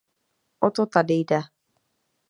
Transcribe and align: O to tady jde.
O 0.59 0.69
to 0.71 0.85
tady 0.85 1.13
jde. 1.13 1.41